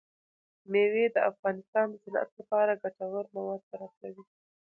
[0.71, 4.25] مېوې د افغانستان د صنعت لپاره ګټور مواد برابروي.